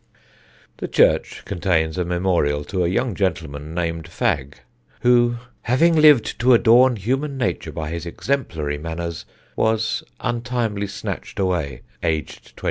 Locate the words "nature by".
7.37-7.91